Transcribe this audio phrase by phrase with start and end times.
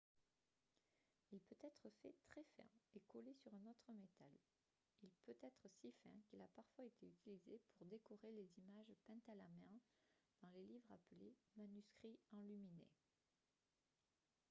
[1.31, 2.65] il peut être fait très fin
[2.95, 4.33] et collé sur un autre métal.
[5.03, 9.29] il peut être si fin qu'il a parfois été utilisé pour décorer les images peintes
[9.29, 9.79] à la main
[10.41, 12.87] dans les livres appelés «manuscrits enluminés»